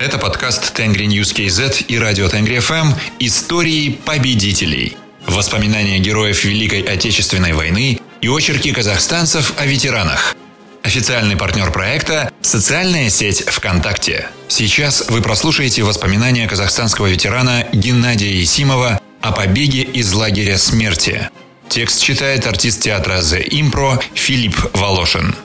[0.00, 4.96] Это подкаст Tengrinews.kz и радио Tengri FM «Истории победителей».
[5.26, 10.34] Воспоминания героев Великой Отечественной войны и очерки казахстанцев о ветеранах.
[10.82, 14.28] Официальный партнер проекта– социальная сеть ВКонтакте.
[14.48, 21.28] Сейчас вы прослушаете воспоминания казахстанского ветерана Геннадия Исимова о побеге из лагеря смерти.
[21.68, 25.36] Текст читает артист театра «The Impro» Филипп Волошин.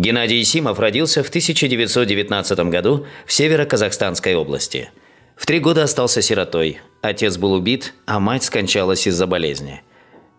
[0.00, 4.90] Геннадий Симов родился в 1919 году в Северо-Казахстанской области.
[5.36, 6.78] В три года остался сиротой.
[7.02, 9.82] Отец был убит, а мать скончалась из-за болезни.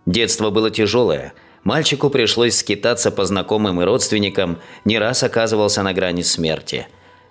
[0.08, 1.34] Детство было тяжелое.
[1.64, 6.88] Мальчику пришлось скитаться по знакомым и родственникам, не раз оказывался на грани смерти.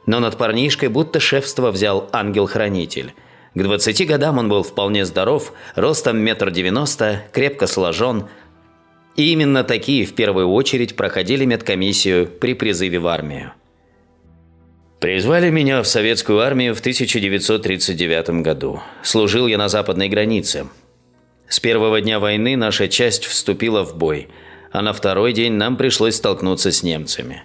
[0.07, 3.13] Но над парнишкой будто шефство взял ангел-хранитель.
[3.57, 8.29] К 20 годам он был вполне здоров, ростом метр девяносто, крепко сложен,
[9.17, 13.53] и именно такие в первую очередь проходили медкомиссию при призыве в армию.
[15.01, 18.81] Призвали меня в советскую армию в 1939 году.
[19.03, 20.67] Служил я на западной границе.
[21.49, 24.29] С первого дня войны наша часть вступила в бой,
[24.73, 27.45] а на второй день нам пришлось столкнуться с немцами.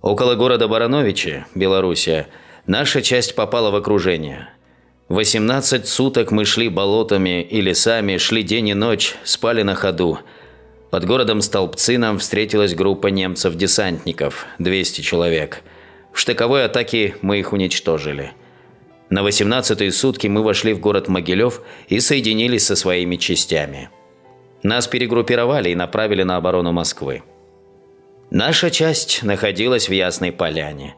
[0.00, 2.28] Около города Барановичи, Белоруссия,
[2.66, 4.48] наша часть попала в окружение.
[5.08, 10.20] 18 суток мы шли болотами и лесами, шли день и ночь, спали на ходу–
[10.90, 15.62] под городом Столбцы нам встретилась группа немцев-десантников, 200 человек.
[16.12, 18.32] В штыковой атаке мы их уничтожили.
[19.10, 23.90] На 18-й сутки мы вошли в город Могилев и соединились со своими частями.
[24.62, 27.22] Нас перегруппировали и направили на оборону Москвы.
[28.30, 30.96] Наша часть находилась в Ясной Поляне.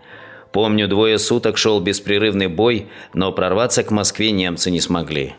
[0.53, 5.35] Помню, двое суток шел беспрерывный бой, но прорваться к Москве немцы не смогли.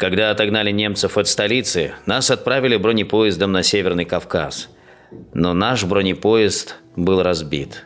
[0.00, 4.70] Когда отогнали немцев от столицы, нас отправили бронепоездом на Северный Кавказ.
[5.34, 7.84] Но наш бронепоезд был разбит.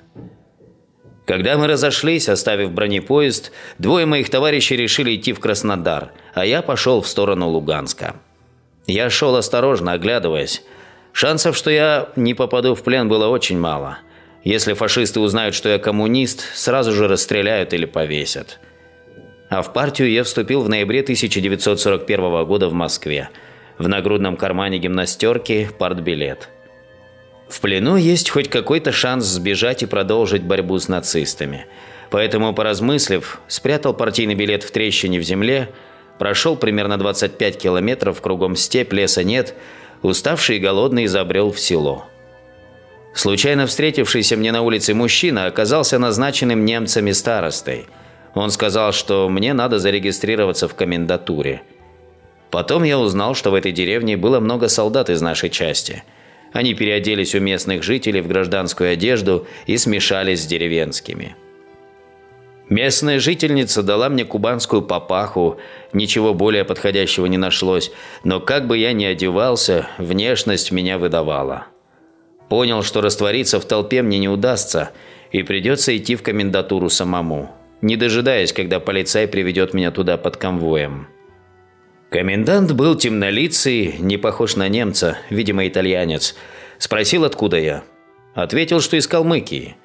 [1.27, 7.01] Когда мы разошлись, оставив бронепоезд, двое моих товарищей решили идти в Краснодар, а я пошел
[7.01, 8.15] в сторону Луганска.
[8.87, 10.63] Я шел осторожно, оглядываясь.
[11.11, 13.99] Шансов, что я не попаду в плен, было очень мало.
[14.45, 18.61] Если фашисты узнают, что я коммунист, сразу же расстреляют или повесят.
[19.55, 23.29] А в партию я вступил в ноябре 1941 года в Москве.
[23.79, 26.49] В нагрудном кармане гимнастерки партбилет.
[27.49, 31.67] В плену есть хоть какой-то шанс сбежать и продолжить борьбу с нацистами.
[32.11, 35.71] Поэтому, поразмыслив, спрятал партийный билет в трещине в земле,
[36.19, 39.55] прошел примерно 25 километров, кругом степь, леса нет,
[40.03, 42.07] уставший и голодный забрел в село.
[43.15, 47.87] Случайно встретившийся мне на улице мужчина оказался назначенным немцами старостой–
[48.35, 51.63] он сказал, что мне надо зарегистрироваться в комендатуре.
[52.51, 56.05] Потом я узнал, что в этой деревне было много солдат из нашей части.
[56.53, 61.37] Они переоделись у местных жителей в гражданскую одежду и смешались с деревенскими.
[62.69, 65.59] Местная жительница дала мне кубанскую папаху,
[65.93, 71.67] ничего более подходящего не нашлось, но как бы я ни одевался, внешность меня выдавала.
[72.49, 74.93] Понял, что раствориться в толпе мне не удастся,
[75.31, 77.51] и придется идти в комендатуру самому
[77.85, 81.07] не дожидаясь, когда полицай приведет меня туда под конвоем.
[82.09, 86.35] Комендант был темнолицый, не похож на немца, видимо, итальянец.
[86.79, 87.85] Спросил, откуда я.
[88.35, 89.77] Ответил, что из Калмыкии.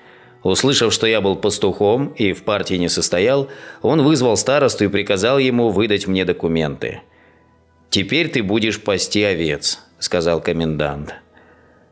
[0.43, 3.49] Услышав, что я был пастухом и в партии не состоял,
[3.81, 7.01] он вызвал старосту и приказал ему выдать мне документы.
[7.89, 11.15] «Теперь ты будешь пасти овец»,– сказал комендант.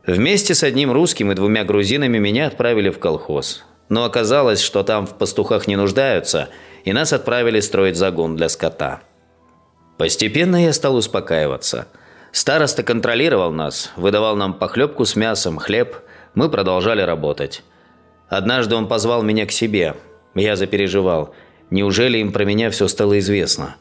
[0.06, 3.66] Вместе с одним русским и двумя грузинами меня отправили в колхоз.
[3.88, 6.48] Но оказалось, что там в пастухах не нуждаются,
[6.84, 9.00] и нас отправили строить загон для скота.
[9.96, 11.88] Постепенно я стал успокаиваться.
[12.30, 15.96] Староста контролировал нас, выдавал нам похлебку с мясом, хлеб.
[16.34, 17.62] Мы продолжали работать.
[18.28, 19.96] Однажды он позвал меня к себе.
[20.34, 21.34] Я запереживал.
[21.70, 23.76] Неужели им про меня все стало известно?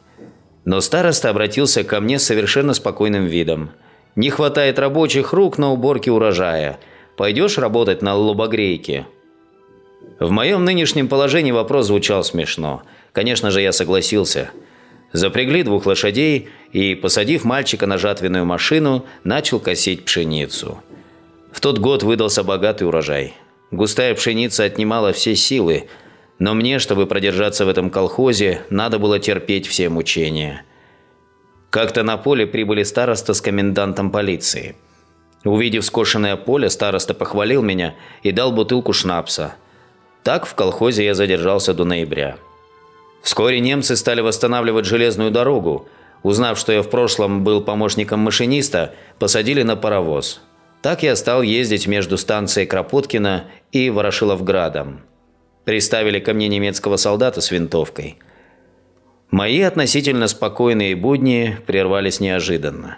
[0.66, 3.72] Но староста обратился ко мне с совершенно спокойным видом.
[4.16, 6.80] «Не хватает рабочих рук на уборке урожая.
[7.16, 9.06] Пойдешь работать на лобогрейке?»
[10.20, 12.82] В моем нынешнем положении вопрос звучал смешно.
[13.12, 14.50] Конечно же, я согласился.
[15.14, 20.82] Запрягли двух лошадей и, посадив мальчика на жатвенную машину, начал косить пшеницу.
[21.52, 23.34] В тот год выдался богатый урожай.
[23.70, 25.88] Густая пшеница отнимала все силы,
[26.40, 30.64] но мне, чтобы продержаться в этом колхозе, надо было терпеть все мучения.
[31.70, 34.76] Как-то на поле прибыли староста с комендантом полиции.
[35.44, 39.56] Увидев скошенное поле, староста похвалил меня и дал бутылку шнапса–
[40.28, 42.36] так в колхозе я задержался до ноября.
[43.22, 45.88] Вскоре немцы стали восстанавливать железную дорогу.
[46.22, 50.42] Узнав, что я в прошлом был помощником машиниста, посадили на паровоз.
[50.82, 55.00] Так я стал ездить между станцией Кропоткина и Ворошиловградом.
[55.64, 58.18] Приставили ко мне немецкого солдата с винтовкой.
[59.32, 62.98] Мои относительно спокойные будни прервались неожиданно.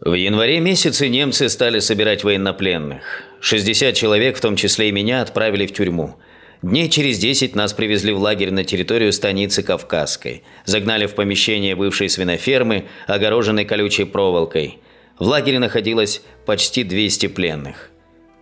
[0.00, 3.02] В январе месяце немцы стали собирать военнопленных.
[3.44, 6.14] 60 человек, в том числе и меня, отправили в тюрьму.
[6.62, 10.44] Дней через 10 нас привезли в лагерь на территорию станицы Кавказской.
[10.64, 14.78] Загнали в помещение бывшей свинофермы, огороженной колючей проволокой.
[15.18, 17.90] В лагере находилось почти 200 пленных.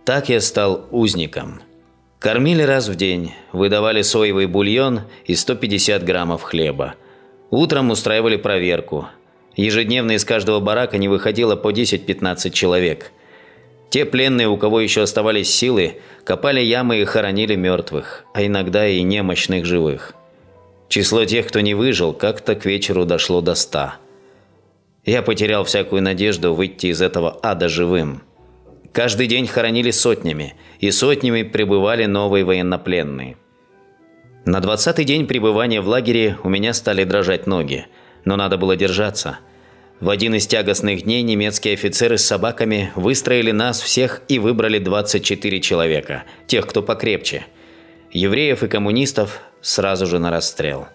[0.05, 1.59] Так я стал узником.
[2.19, 6.95] Кормили раз в день, выдавали соевый бульон и 150 граммов хлеба.
[7.49, 9.09] Утром устраивали проверку.
[9.57, 13.11] Ежедневно из каждого барака не выходило по 10-15 человек.
[13.93, 19.03] Те пленные, у кого еще оставались силы, копали ямы и хоронили мертвых, а иногда и
[19.03, 20.15] немощных живых.
[20.89, 23.97] Число тех, кто не выжил, как-то к вечеру дошло до ста.
[25.05, 28.23] Я потерял всякую надежду выйти из этого ада живым.
[28.93, 33.37] Каждый день хоронили сотнями, и сотнями прибывали новые военнопленные.
[34.43, 37.85] На двадцатый день пребывания в лагере у меня стали дрожать ноги,
[38.25, 39.37] но надо было держаться.
[40.03, 45.61] В один из тягостных дней немецкие офицеры с собаками выстроили нас всех и выбрали 24
[45.61, 47.45] человека, тех, кто покрепче.
[48.11, 50.87] Евреев и коммунистов сразу же на расстрел.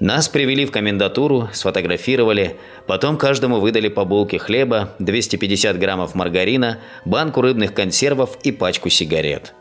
[0.00, 2.56] Нас привели в комендатуру, сфотографировали,
[2.86, 9.52] потом каждому выдали по булке хлеба, 250 граммов маргарина, банку рыбных консервов и пачку сигарет.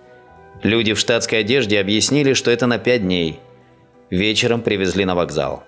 [0.64, 3.42] Люди в штатской одежде объяснили, что это на пять дней.
[4.10, 5.66] Вечером привезли на вокзал.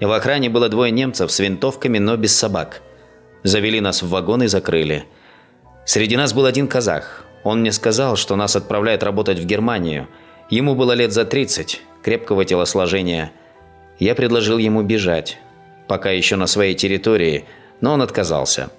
[0.00, 2.82] В охране было двое немцев с винтовками, но без собак.
[3.42, 5.04] Завели нас в вагон и закрыли.
[5.84, 7.24] Среди нас был один казах.
[7.44, 10.08] Он мне сказал, что нас отправляют работать в Германию.
[10.50, 13.32] Ему было лет за 30, крепкого телосложения–
[14.00, 15.38] я предложил ему бежать,
[15.86, 17.44] пока еще на своей территории,
[17.82, 18.70] но он отказался.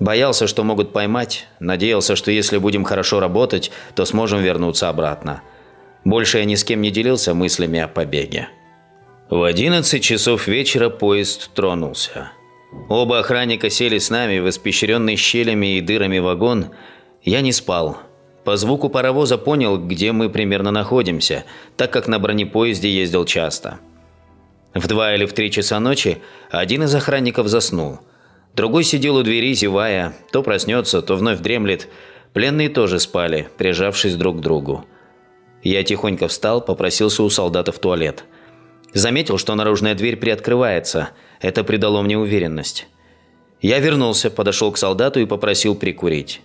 [0.00, 5.40] Боялся, что могут поймать, надеялся, что если будем хорошо работать, то сможем вернуться обратно.
[6.04, 8.50] Больше я ни с кем не делился мыслями о побеге.
[9.28, 12.30] В 11 часов вечера поезд тронулся.
[12.88, 16.66] Оба охранника сели с нами в испещренный щелями и дырами вагон.
[17.24, 17.98] Я не спал.
[18.44, 21.44] По звуку паровоза понял, где мы примерно находимся,
[21.76, 23.80] так как на бронепоезде ездил часто.
[24.74, 26.18] В два или в три часа ночи
[26.48, 27.98] один из охранников заснул.
[28.54, 31.88] Другой сидел у двери, зевая, то проснется, то вновь дремлет.
[32.32, 34.84] Пленные тоже спали, прижавшись друг к другу.
[35.64, 38.24] Я тихонько встал, попросился у солдата в туалет.
[38.96, 41.10] Заметил, что наружная дверь приоткрывается.
[41.40, 42.88] Это придало мне уверенность.
[43.60, 46.40] Я вернулся, подошел к солдату и попросил прикурить.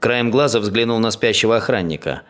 [0.00, 2.22] Краем глаза взглянул на спящего охранника.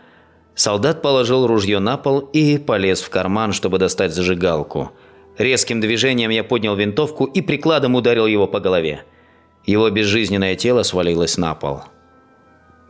[0.54, 4.92] Солдат положил ружье на пол и полез в карман, чтобы достать зажигалку–
[5.38, 9.02] Резким движением я поднял винтовку и прикладом ударил его по голове.
[9.64, 11.82] Его безжизненное тело свалилось на пол.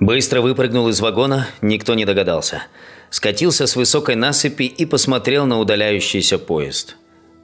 [0.04, 2.64] Быстро выпрыгнул из вагона, никто не догадался.
[3.08, 6.96] Скатился с высокой насыпи и посмотрел на удаляющийся поезд.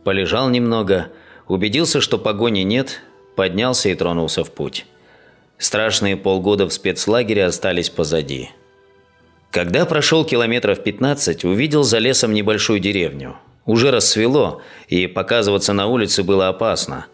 [0.05, 1.09] Полежал немного,
[1.49, 3.01] убедился, что погони нет,
[3.35, 4.85] поднялся и тронулся в путь.
[5.57, 8.51] Страшные полгода в спецлагере остались позади.
[9.51, 16.23] Когда прошел километров 15, увидел за лесом небольшую деревню– уже рассвело, и показываться на улице
[16.23, 17.07] было опасно.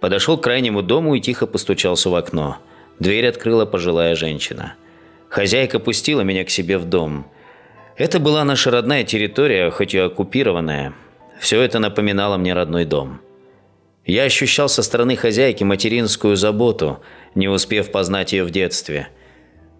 [0.00, 2.56] Подошел к крайнему дому и тихо постучался в окно.
[2.98, 4.74] Дверь открыла пожилая женщина.
[5.36, 7.30] Хозяйка пустила меня к себе в дом.
[7.98, 10.94] Это была наша родная территория, хоть и оккупированная.
[11.38, 13.20] Все это напоминало мне родной дом.
[14.06, 17.00] Я ощущал со стороны хозяйки материнскую заботу,
[17.34, 19.08] не успев познать ее в детстве.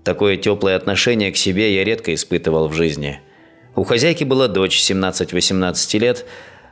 [0.05, 3.21] Такое теплое отношение к себе я редко испытывал в жизни–
[3.77, 6.25] у хозяйки была дочь 17-18 лет,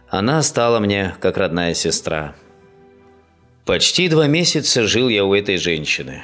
[0.08, 2.34] она стала мне как родная сестра.
[3.66, 6.22] Почти два месяца жил я у этой женщины.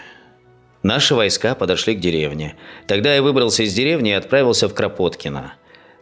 [0.82, 2.56] Наши войска подошли к деревне.
[2.86, 5.54] Тогда я выбрался из деревни и отправился в Кропоткино.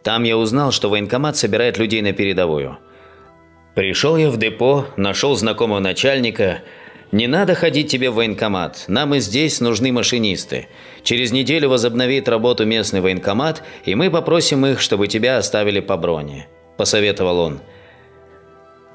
[0.02, 2.78] Там я узнал, что военкомат собирает людей на передовую.
[3.75, 6.62] Пришел я в депо, нашел знакомого начальника–
[7.11, 8.85] не надо ходить тебе в военкомат.
[8.87, 10.68] Нам и здесь нужны машинисты.
[11.02, 16.49] Через неделю возобновит работу местный военкомат, и мы попросим их, чтобы тебя оставили по броне»,–
[16.76, 17.61] посоветовал он.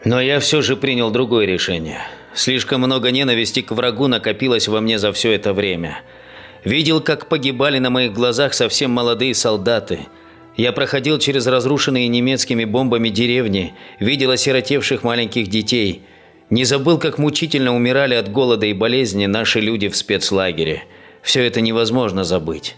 [0.06, 2.02] Но я все же принял другое решение.
[2.36, 6.02] Слишком много ненависти к врагу накопилось во мне за все это время.
[6.64, 10.08] Видел, как погибали на моих глазах совсем молодые солдаты.
[10.56, 16.04] Я проходил через разрушенные немецкими бомбами деревни, видел осиротевших маленьких детей–
[16.54, 20.84] не забыл, как мучительно умирали от голода и болезни наши люди в спецлагере.
[21.24, 22.76] Все это невозможно забыть.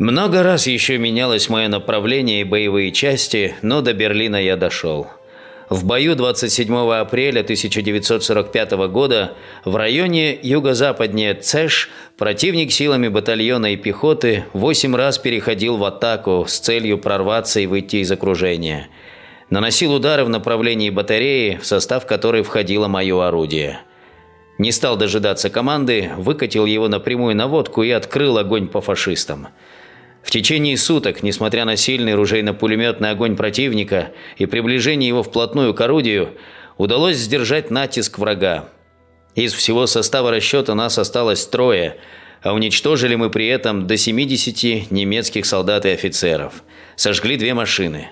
[0.00, 5.06] Много раз еще менялось мое направление и боевые части, но до Берлина я дошел.
[5.70, 9.34] В бою 27 апреля 1945 года
[9.66, 16.58] в районе юго-западнее Цеш противник силами батальона и пехоты восемь раз переходил в атаку с
[16.58, 18.88] целью прорваться и выйти из окружения.
[19.50, 23.80] Наносил удары в направлении батареи, в состав которой входило мое орудие.
[24.56, 29.48] Не стал дожидаться команды, выкатил его на прямую наводку и открыл огонь по фашистам.
[30.22, 36.30] В течение суток, несмотря на сильный ружейно-пулеметный огонь противника и приближение его вплотную к орудию,
[36.76, 38.68] удалось сдержать натиск врага.
[39.34, 41.96] Из всего состава расчета нас осталось трое,
[42.42, 46.62] а уничтожили мы при этом до 70 немецких солдат и офицеров.
[46.96, 48.08] Сожгли две машины.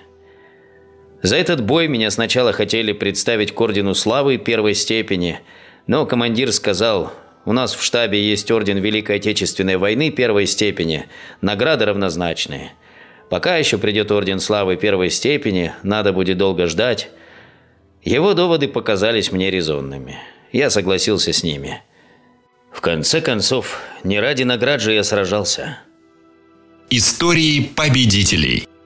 [1.21, 5.39] За этот бой меня сначала хотели представить к ордену славы первой степени,
[5.87, 7.13] но командир сказал–
[7.47, 11.05] у нас в штабе есть орден Великой Отечественной войны первой степени,
[11.39, 12.73] награды равнозначные.
[13.29, 17.09] Пока еще придет орден славы первой степени, надо будет долго ждать.
[18.03, 20.17] Его доводы показались мне резонными.
[20.51, 21.81] Я согласился с ними.
[22.69, 25.79] В конце концов, не ради наград же я сражался.
[26.89, 28.67] Истории победителей–